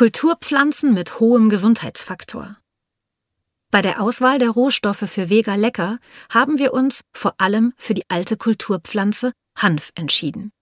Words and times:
Kulturpflanzen 0.00 0.94
mit 0.94 1.20
hohem 1.20 1.50
Gesundheitsfaktor. 1.50 2.56
Bei 3.70 3.82
der 3.82 4.00
Auswahl 4.00 4.38
der 4.38 4.48
Rohstoffe 4.48 5.04
für 5.06 5.28
Vega 5.28 5.56
Lecker 5.56 5.98
haben 6.30 6.58
wir 6.58 6.72
uns 6.72 7.02
vor 7.12 7.34
allem 7.36 7.74
für 7.76 7.92
die 7.92 8.08
alte 8.08 8.38
Kulturpflanze 8.38 9.32
Hanf 9.58 9.92
entschieden. 9.96 10.52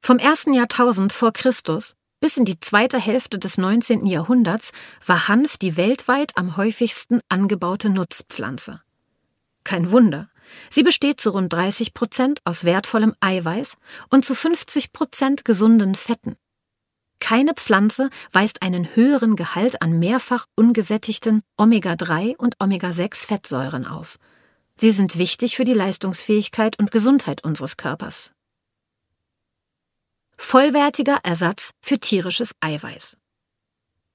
Vom 0.00 0.18
ersten 0.18 0.52
Jahrtausend 0.52 1.12
vor 1.12 1.32
Christus 1.32 1.94
bis 2.18 2.36
in 2.36 2.44
die 2.44 2.58
zweite 2.58 2.98
Hälfte 2.98 3.38
des 3.38 3.56
19. 3.56 4.04
Jahrhunderts 4.04 4.72
war 5.06 5.28
Hanf 5.28 5.58
die 5.58 5.76
weltweit 5.76 6.32
am 6.34 6.56
häufigsten 6.56 7.20
angebaute 7.28 7.88
Nutzpflanze. 7.88 8.82
Kein 9.62 9.92
Wunder. 9.92 10.28
Sie 10.70 10.82
besteht 10.82 11.20
zu 11.20 11.30
rund 11.30 11.52
30 11.52 11.94
Prozent 11.94 12.40
aus 12.42 12.64
wertvollem 12.64 13.14
Eiweiß 13.20 13.76
und 14.10 14.24
zu 14.24 14.34
50 14.34 14.92
Prozent 14.92 15.44
gesunden 15.44 15.94
Fetten. 15.94 16.36
Keine 17.22 17.54
Pflanze 17.54 18.10
weist 18.32 18.62
einen 18.62 18.96
höheren 18.96 19.36
Gehalt 19.36 19.80
an 19.80 19.96
mehrfach 19.96 20.46
ungesättigten 20.56 21.42
Omega-3 21.56 22.36
und 22.36 22.56
Omega-6-Fettsäuren 22.58 23.86
auf. 23.86 24.18
Sie 24.74 24.90
sind 24.90 25.16
wichtig 25.16 25.54
für 25.54 25.62
die 25.62 25.72
Leistungsfähigkeit 25.72 26.80
und 26.80 26.90
Gesundheit 26.90 27.44
unseres 27.44 27.76
Körpers. 27.76 28.32
Vollwertiger 30.36 31.20
Ersatz 31.22 31.70
für 31.80 32.00
tierisches 32.00 32.56
Eiweiß. 32.58 33.16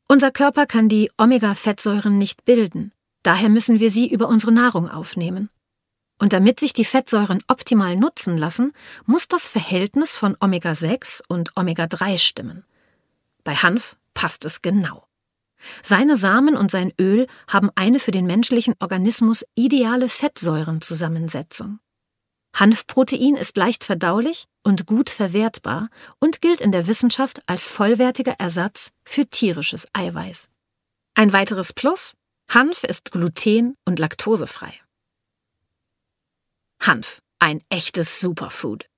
Unser 0.09 0.31
Körper 0.31 0.65
kann 0.65 0.89
die 0.89 1.09
Omega-Fettsäuren 1.17 2.17
nicht 2.17 2.43
bilden, 2.43 2.91
daher 3.23 3.47
müssen 3.47 3.79
wir 3.79 3.89
sie 3.89 4.11
über 4.11 4.27
unsere 4.27 4.51
Nahrung 4.51 4.89
aufnehmen. 4.89 5.49
Und 6.19 6.33
damit 6.33 6.59
sich 6.59 6.73
die 6.73 6.85
Fettsäuren 6.85 7.41
optimal 7.47 7.95
nutzen 7.95 8.37
lassen, 8.37 8.73
muss 9.05 9.29
das 9.29 9.47
Verhältnis 9.47 10.17
von 10.17 10.35
Omega-6 10.41 11.21
und 11.29 11.55
Omega-3 11.55 12.17
stimmen. 12.17 12.65
Bei 13.47 13.55
Hanf 13.55 13.95
passt 14.13 14.43
es 14.43 14.61
genau. 14.61 15.07
Seine 15.81 16.17
Samen 16.17 16.57
und 16.57 16.69
sein 16.69 16.91
Öl 16.99 17.27
haben 17.47 17.69
eine 17.75 18.01
für 18.01 18.11
den 18.11 18.25
menschlichen 18.25 18.75
Organismus 18.81 19.45
ideale 19.55 20.09
Fettsäurenzusammensetzung. 20.09 21.79
Hanfprotein 22.53 23.35
ist 23.35 23.55
leicht 23.55 23.85
verdaulich 23.85 24.47
und 24.63 24.85
gut 24.85 25.09
verwertbar 25.09 25.87
und 26.19 26.41
gilt 26.41 26.59
in 26.59 26.73
der 26.73 26.87
Wissenschaft 26.87 27.41
als 27.45 27.69
vollwertiger 27.69 28.33
Ersatz 28.37 28.91
für 29.05 29.25
tierisches 29.25 29.87
Eiweiß. 29.93 30.49
Ein 31.13 31.31
weiteres 31.31 31.71
Plus, 31.71 32.15
Hanf 32.49 32.83
ist 32.83 33.11
gluten- 33.13 33.77
und 33.85 33.97
laktosefrei. 33.97 34.73
Hanf, 36.81 37.21
ein 37.39 37.63
echtes 37.69 38.19
Superfood. 38.19 38.89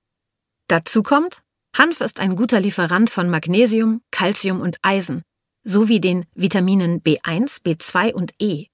Dazu 0.66 1.04
kommt, 1.04 1.40
Hanf 1.72 2.00
ist 2.00 2.20
ein 2.20 2.36
guter 2.36 2.60
Lieferant 2.60 3.10
von 3.10 3.30
Magnesium, 3.30 4.02
Calcium 4.10 4.60
und 4.60 4.78
Eisen, 4.82 5.22
sowie 5.62 6.00
den 6.00 6.26
Vitaminen 6.34 7.00
B1, 7.00 7.62
B2 7.62 8.12
und 8.12 8.32
E. 8.40 8.66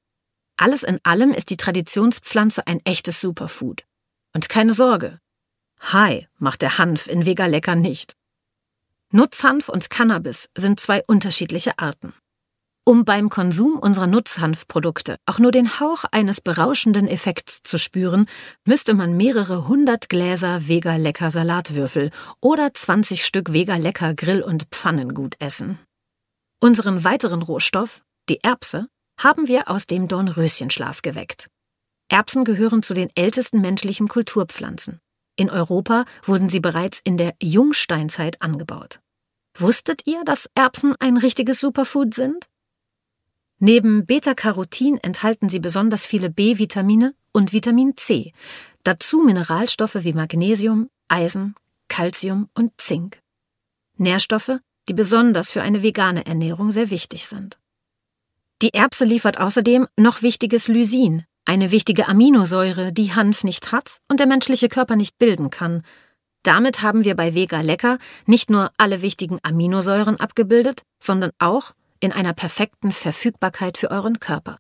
Alles 0.57 0.83
in 0.83 0.99
allem 1.03 1.33
ist 1.33 1.51
die 1.51 1.59
Traditionspflanze 1.59 2.67
ein 2.67 2.81
echtes 2.85 3.21
Superfood. 3.21 3.85
Und 4.33 4.49
keine 4.49 4.73
Sorge. 4.73 5.21
Hi 5.81 6.27
macht 6.39 6.63
der 6.63 6.79
Hanf 6.79 7.07
in 7.07 7.27
Vega 7.27 7.47
Lecker 7.47 7.77
nicht. 7.77 8.15
Nutzhanf 9.13 9.69
und 9.69 9.91
Cannabis 9.91 10.49
sind 10.57 10.81
zwei 10.81 11.05
unterschiedliche 11.07 11.79
Arten. 11.79 12.15
Um 12.89 13.05
beim 13.05 13.31
Konsum 13.31 13.81
unserer 13.81 14.07
Nutzhanfprodukte 14.07 15.17
auch 15.27 15.41
nur 15.41 15.51
den 15.51 15.81
Hauch 15.81 16.05
eines 16.13 16.41
berauschenden 16.41 17.09
Effekts 17.09 17.65
zu 17.65 17.79
spüren, 17.79 18.27
müsste 18.65 18.95
man 18.95 19.17
mehrere 19.17 19.67
hundert 19.67 20.09
Gläser 20.09 20.69
Vega 20.69 20.95
Lecker 20.95 21.33
Salatwürfel 21.33 22.13
oder 22.41 22.73
20 22.73 23.25
Stück 23.25 23.53
Vega 23.53 23.75
Lecker 23.75 24.15
Grill- 24.15 24.45
und 24.45 24.69
Pfannengut 24.71 25.35
essen. 25.41 25.81
Unseren 26.61 27.03
weiteren 27.03 27.43
Rohstoff, 27.43 28.05
die 28.29 28.39
Erbse, 28.45 28.87
haben 29.21 29.49
wir 29.49 29.69
aus 29.69 29.89
dem 29.89 30.07
Dornröschenschlaf 30.07 31.03
geweckt. 31.03 31.49
Erbsen 32.09 32.45
gehören 32.45 32.85
zu 32.85 32.95
den 32.95 33.11
ältesten 33.17 33.61
menschlichen 33.61 34.07
Kulturpflanzen. 34.07 35.01
In 35.35 35.51
Europa 35.51 36.05
wurden 36.23 36.51
sie 36.51 36.61
bereits 36.61 37.01
in 37.03 37.17
der 37.17 37.35
Jungsteinzeit 37.43 38.41
angebaut. 38.43 39.01
Wusstet 39.59 40.07
ihr, 40.07 40.23
dass 40.25 40.49
Erbsen 40.55 40.95
ein 41.01 41.17
richtiges 41.17 41.59
Superfood 41.59 42.15
sind? 42.15 42.47
Neben 43.59 44.05
Beta-Carotin 44.05 44.99
enthalten 44.99 45.49
sie 45.49 45.61
besonders 45.61 46.05
viele 46.05 46.29
B-Vitamine 46.29 47.15
und 47.33 47.53
Vitamin 47.53 47.97
C, 47.97 48.33
dazu 48.83 49.21
Mineralstoffe 49.21 49.97
wie 50.01 50.13
Magnesium, 50.13 50.91
Eisen, 51.09 51.55
Calcium 51.89 52.51
und 52.55 52.73
Zink. 52.79 53.21
Nährstoffe, 53.97 54.59
die 54.89 54.95
besonders 54.95 55.51
für 55.51 55.63
eine 55.63 55.83
vegane 55.83 56.27
Ernährung 56.27 56.71
sehr 56.71 56.91
wichtig 56.91 57.27
sind. 57.29 57.59
Die 58.63 58.75
Erbse 58.75 59.05
liefert 59.05 59.39
außerdem 59.39 59.87
noch 59.97 60.23
wichtiges 60.23 60.69
Lysin, 60.69 61.25
eine 61.47 61.71
wichtige 61.71 62.09
Aminosäure, 62.09 62.93
die 62.93 63.15
Hanf 63.15 63.43
nicht 63.43 63.73
hat 63.73 63.99
und 64.09 64.21
der 64.21 64.27
menschliche 64.27 64.69
Körper 64.69 64.97
nicht 64.97 65.19
bilden 65.19 65.49
kann. 65.49 65.83
Damit 66.43 66.83
haben 66.83 67.05
wir 67.05 67.17
bei 67.17 67.35
Vega 67.35 67.61
Lecker 67.61 67.99
nicht 68.27 68.51
nur 68.51 68.71
alle 68.77 69.03
wichtigen 69.03 69.39
Aminosäuren 69.43 70.21
abgebildet, 70.21 70.83
sondern 70.99 71.31
auch 71.39 71.73
in 72.01 72.13
einer 72.13 72.33
perfekten 72.33 72.93
Verfügbarkeit 72.93 73.79
für 73.79 73.91
euren 73.91 74.21
Körper. 74.21 74.59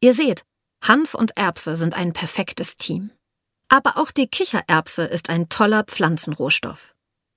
Ihr 0.00 0.14
seht, 0.14 0.42
Hanf 0.82 1.14
und 1.14 1.36
Erbse 1.36 1.76
sind 1.76 1.94
ein 1.94 2.12
perfektes 2.12 2.76
Team. 2.76 3.10
Aber 3.68 3.98
auch 3.98 4.10
die 4.10 4.26
Kichererbse 4.26 5.04
ist 5.04 5.30
ein 5.30 5.48
toller 5.48 5.84
Pflanzenrohstoff. 5.84 6.94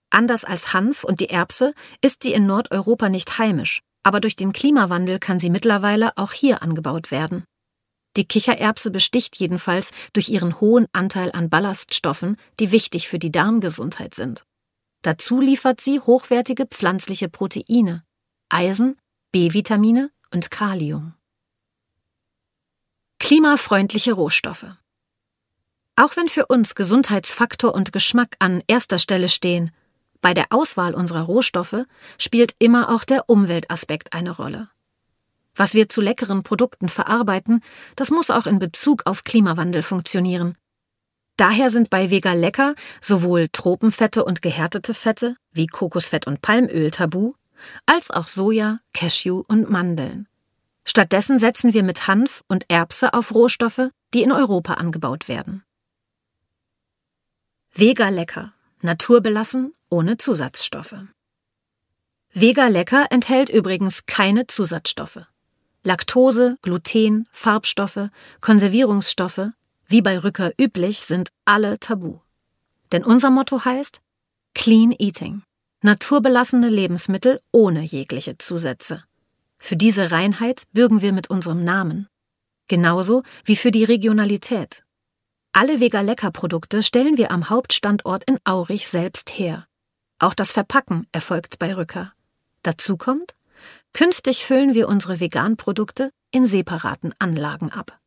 Anders 0.09 0.45
als 0.45 0.73
Hanf 0.73 1.03
und 1.03 1.19
die 1.19 1.29
Erbse 1.29 1.73
ist 2.01 2.23
sie 2.23 2.33
in 2.33 2.45
Nordeuropa 2.45 3.09
nicht 3.09 3.38
heimisch, 3.38 3.81
aber 4.03 4.19
durch 4.19 4.35
den 4.35 4.53
Klimawandel 4.53 5.19
kann 5.19 5.39
sie 5.39 5.49
mittlerweile 5.49 6.17
auch 6.17 6.31
hier 6.31 6.61
angebaut 6.61 7.11
werden. 7.11 7.43
Die 8.16 8.25
Kichererbse 8.25 8.91
besticht 8.91 9.38
jedenfalls 9.38 9.91
durch 10.13 10.29
ihren 10.29 10.59
hohen 10.61 10.85
Anteil 10.93 11.31
an 11.31 11.49
Ballaststoffen, 11.49 12.38
die 12.59 12.72
wichtig 12.72 13.09
für 13.09 13.17
die 13.17 13.31
Darmgesundheit 13.31 14.13
sind. 14.13 14.43
Dazu 15.01 15.41
liefert 15.41 15.81
sie 15.81 15.99
hochwertige 15.99 16.66
pflanzliche 16.67 17.27
Proteine, 17.27 18.03
Eisen, 18.49 18.97
B-Vitamine 19.33 20.11
und 20.31 20.51
Kalium. 20.51 21.16
Klimafreundliche 23.17 24.13
Rohstoffe. 24.13 24.67
Auch 25.95 26.16
wenn 26.16 26.29
für 26.29 26.45
uns 26.45 26.75
Gesundheitsfaktor 26.75 27.73
und 27.73 27.91
Geschmack 27.91 28.35
an 28.38 28.61
erster 28.67 28.99
Stelle 28.99 29.29
stehen, 29.29 29.72
bei 30.22 30.35
der 30.35 30.45
Auswahl 30.51 30.93
unserer 30.93 31.23
Rohstoffe 31.23 31.88
spielt 32.19 32.53
immer 32.59 32.93
auch 32.93 33.03
der 33.03 33.27
Umweltaspekt 33.27 34.13
eine 34.13 34.29
Rolle. 34.29 34.69
Was 35.55 35.73
wir 35.73 35.89
zu 35.89 35.99
leckeren 35.99 36.43
Produkten 36.43 36.88
verarbeiten, 36.88 37.61
das 37.95 38.11
muss 38.11 38.29
auch 38.29 38.45
in 38.45 38.59
Bezug 38.59 39.07
auf 39.07 39.23
Klimawandel 39.23 39.81
funktionieren. 39.81 40.59
Daher 41.38 41.72
sind 41.72 41.89
bei 41.89 42.11
Vega 42.11 42.33
Lecker 42.33 42.75
sowohl 43.01 43.47
Tropenfette 43.51 44.25
und 44.25 44.43
gehärtete 44.43 44.93
Fette 44.93 45.38
wie 45.51 45.66
Kokosfett 45.66 46.27
und 46.27 46.43
Palmöl 46.43 46.91
tabu, 46.91 47.33
als 47.85 48.12
auch 48.12 48.28
Soja, 48.28 48.79
Cashew 48.94 49.44
und 49.47 49.69
Mandeln. 49.69 50.28
Stattdessen 50.85 51.40
setzen 51.40 51.74
wir 51.74 51.84
mit 51.84 52.07
Hanf 52.07 52.44
und 52.47 52.69
Erbse 52.69 53.13
auf 53.13 53.34
Rohstoffe, 53.34 53.90
die 54.13 54.24
in 54.24 54.31
Europa 54.31 54.74
angebaut 54.75 55.28
werden. 55.28 55.63
Vega 57.72 58.09
Lecker, 58.09 58.53
naturbelassen, 58.81 59.73
ohne 59.90 60.18
Zusatzstoffe. 60.18 60.96
Vega 62.31 62.68
Lecker 62.68 63.07
enthält 63.09 63.50
übrigens 63.50 64.06
keine 64.06 64.47
Zusatzstoffe. 64.47 65.22
Laktose, 65.84 66.57
Gluten, 66.62 67.28
Farbstoffe, 67.31 68.09
Konservierungsstoffe, 68.41 69.50
wie 69.88 70.02
bei 70.02 70.18
Rücker 70.18 70.52
üblich, 70.59 71.00
sind 71.00 71.29
alle 71.46 71.79
tabu. 71.79 72.19
Denn 72.91 73.03
unser 73.03 73.29
Motto 73.29 73.66
heißt 73.66 74.02
Clean 74.53 74.94
Eating 74.97 75.44
naturbelassene 75.83 76.69
Lebensmittel 76.69 77.39
ohne 77.51 77.81
jegliche 77.81 78.38
Zusätze. 78.38 79.03
Für 79.58 79.75
diese 79.75 80.11
Reinheit 80.11 80.63
bürgen 80.73 81.02
wir 81.02 81.13
mit 81.13 81.29
unserem 81.29 81.63
Namen. 81.63 82.08
Genauso 82.67 83.23
wie 83.46 83.55
für 83.55 83.72
die 83.72 83.84
Regionalität. 83.84 84.84
Alle 85.52 85.79
Vega 85.79 86.02
Lecker 86.02 86.31
Produkte 86.31 86.81
stellen 86.81 87.17
wir 87.17 87.31
am 87.31 87.49
Hauptstandort 87.49 88.23
in 88.25 88.40
Aurich 88.43 88.87
selbst 88.87 89.37
her. 89.37 89.67
Auch 90.19 90.34
das 90.34 90.52
Verpacken 90.52 91.08
erfolgt 91.11 91.59
bei 91.59 91.75
Rücker. 91.75 92.13
Dazu 92.63 92.97
kommt, 92.97 93.35
künftig 93.93 94.46
füllen 94.46 94.73
wir 94.73 94.87
unsere 94.87 95.19
Vegan-Produkte 95.19 96.11
in 96.31 96.46
separaten 96.46 97.13
Anlagen 97.19 97.72
ab. 97.72 97.99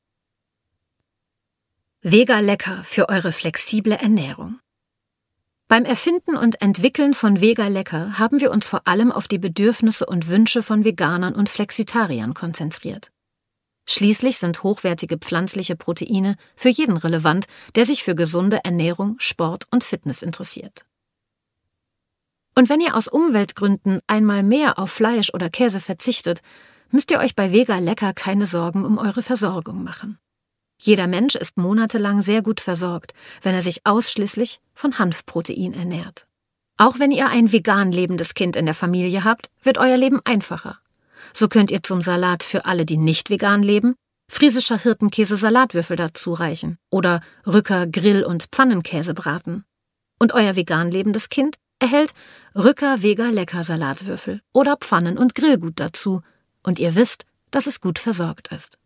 Vega 2.03 2.41
Lecker 2.41 2.83
für 2.85 3.09
eure 3.09 3.33
flexible 3.33 3.93
Ernährung. 3.93 4.61
Beim 5.69 5.85
Erfinden 5.85 6.37
und 6.37 6.63
Entwickeln 6.63 7.13
von 7.13 7.41
Vega 7.41 7.67
Lecker 7.67 8.21
haben 8.21 8.41
wir 8.41 8.53
uns 8.53 8.69
vor 8.69 8.87
allem 8.87 9.11
auf 9.11 9.27
die 9.27 9.41
Bedürfnisse 9.41 10.07
und 10.07 10.29
Wünsche 10.29 10.63
von 10.63 10.85
Veganern 10.85 11.35
und 11.35 11.49
Flexitariern 11.49 12.35
konzentriert. 12.35 13.11
Schließlich 13.85 14.39
sind 14.39 14.63
hochwertige 14.63 15.19
pflanzliche 15.19 15.75
Proteine 15.75 16.37
für 16.55 16.69
jeden 16.69 16.97
relevant, 16.97 17.47
der 17.75 17.85
sich 17.85 18.05
für 18.05 18.15
gesunde 18.15 18.61
Ernährung, 18.65 19.17
Sport 19.19 19.67
und 19.73 19.83
Fitness 19.83 20.23
interessiert. 20.23 20.85
Und 22.55 22.69
wenn 22.69 22.81
ihr 22.81 22.95
aus 22.95 23.09
Umweltgründen 23.09 23.99
einmal 24.07 24.45
mehr 24.45 24.79
auf 24.79 24.93
Fleisch 24.93 25.35
oder 25.35 25.51
Käse 25.51 25.81
verzichtet, 25.81 26.43
müsst 26.91 27.11
ihr 27.11 27.19
euch 27.19 27.35
bei 27.35 27.51
Vega 27.51 27.79
Lecker 27.79 28.15
keine 28.15 28.47
Sorgen 28.47 28.85
um 28.85 28.99
eure 28.99 29.23
Versorgung 29.23 29.83
machen. 29.83 30.21
Jeder 30.79 31.07
Mensch 31.07 31.35
ist 31.35 31.57
monatelang 31.57 32.23
sehr 32.23 32.43
gut 32.43 32.61
versorgt, 32.61 33.13
wenn 33.43 33.55
er 33.55 33.63
sich 33.63 33.87
ausschließlich 33.87 34.61
von 34.75 34.99
Hanfprotein 34.99 35.73
ernährt. 35.73 36.27
Auch 36.77 36.99
wenn 36.99 37.11
ihr 37.11 37.29
ein 37.29 37.53
vegan 37.53 37.91
lebendes 37.91 38.35
Kind 38.35 38.55
in 38.57 38.67
der 38.67 38.75
Familie 38.75 39.25
habt, 39.25 39.51
wird 39.63 39.79
euer 39.79 39.97
Leben 39.97 40.21
einfacher. 40.25 40.79
So 41.33 41.49
könnt 41.49 41.71
ihr 41.71 41.83
zum 41.83 42.03
Salat 42.03 42.43
für 42.43 42.67
alle, 42.67 42.85
die 42.85 42.99
nicht 42.99 43.31
vegan 43.31 43.63
leben, 43.63 43.95
friesischer 44.29 44.79
Hirtenkäse 44.79 45.37
Salatwürfel 45.37 45.97
dazu 45.97 46.35
reichen 46.35 46.79
oder 46.91 47.21
Rücker 47.47 47.87
Grill- 47.87 48.25
und 48.25 48.49
Pfannenkäse 48.53 49.15
braten. 49.15 49.65
Und 50.19 50.33
euer 50.35 50.57
vegan 50.57 50.91
lebendes 50.91 51.29
Kind 51.31 51.57
erhält 51.79 52.13
Rücker 52.55 53.03
Vega 53.03 53.31
Lecker 53.31 53.65
Salatwürfel 53.65 54.41
oder 54.53 54.77
Pfannen- 54.77 55.19
und 55.19 55.35
Grillgut 55.35 55.75
dazu 55.77 56.23
und 56.63 56.79
ihr 56.79 56.95
wisst, 56.95 57.27
dass 57.51 57.67
es 57.67 57.81
gut 57.81 57.99
versorgt 57.99 58.49
ist. 58.49 58.79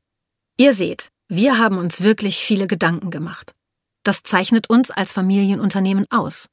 Ihr 0.57 0.73
seht, 0.73 1.11
wir 1.33 1.59
haben 1.59 1.79
uns 1.79 2.03
wirklich 2.03 2.39
viele 2.39 2.67
Gedanken 2.67 3.13
gemacht. 3.13 3.55
Das 4.03 4.25
zeichnet 4.25 4.69
uns 4.69 4.91
als 4.91 5.13
Familienunternehmen 5.13 6.07
aus. 6.11 6.49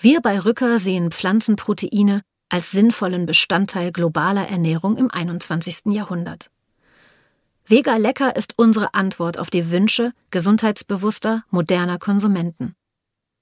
Wir 0.00 0.20
bei 0.20 0.38
Rücker 0.38 0.78
sehen 0.78 1.10
Pflanzenproteine 1.10 2.22
als 2.48 2.70
sinnvollen 2.70 3.26
Bestandteil 3.26 3.90
globaler 3.90 4.46
Ernährung 4.46 4.96
im 4.96 5.10
21. 5.10 5.86
Jahrhundert. 5.92 6.50
Vega 7.66 7.96
Lecker 7.96 8.36
ist 8.36 8.54
unsere 8.58 8.94
Antwort 8.94 9.38
auf 9.38 9.50
die 9.50 9.72
Wünsche 9.72 10.12
gesundheitsbewusster, 10.30 11.42
moderner 11.50 11.98
Konsumenten. 11.98 12.76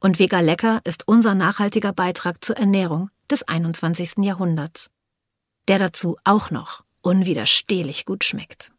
Und 0.00 0.18
Vega 0.18 0.40
Lecker 0.40 0.80
ist 0.84 1.06
unser 1.06 1.34
nachhaltiger 1.34 1.92
Beitrag 1.92 2.42
zur 2.42 2.56
Ernährung 2.56 3.10
des 3.30 3.46
21. 3.46 4.24
Jahrhunderts. 4.24 4.88
Der 5.68 5.78
dazu 5.78 6.16
auch 6.24 6.50
noch 6.50 6.84
unwiderstehlich 7.02 8.06
gut 8.06 8.24
schmeckt. 8.24 8.72